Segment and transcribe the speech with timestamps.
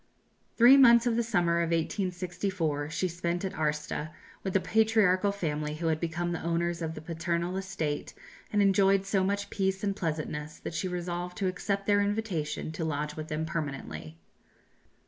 [0.57, 4.09] Three months of the summer of 1864 she spent at Arsta
[4.41, 8.15] with the patriarchal family who had become the owners of the paternal estate,
[8.51, 12.83] and enjoyed so much peace and pleasantness that she resolved to accept their invitation to
[12.83, 14.17] lodge with them permanently.